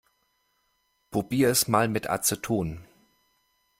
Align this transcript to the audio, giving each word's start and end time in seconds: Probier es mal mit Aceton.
Probier 1.11 1.49
es 1.49 1.67
mal 1.67 1.87
mit 1.87 2.09
Aceton. 2.09 2.83